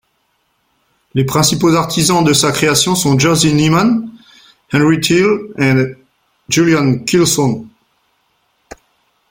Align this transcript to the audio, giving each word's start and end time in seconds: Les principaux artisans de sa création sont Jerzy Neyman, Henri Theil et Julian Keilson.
Les 1.13 1.25
principaux 1.25 1.75
artisans 1.75 2.23
de 2.23 2.33
sa 2.33 2.51
création 2.51 2.95
sont 2.95 3.19
Jerzy 3.19 3.53
Neyman, 3.53 4.09
Henri 4.73 4.99
Theil 4.99 5.27
et 5.59 5.73
Julian 6.49 6.97
Keilson. 7.05 7.67